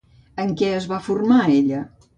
En 0.43 0.55
què 0.61 0.71
es 0.79 0.89
va 0.95 1.01
formar 1.11 1.41
ella? 1.61 1.89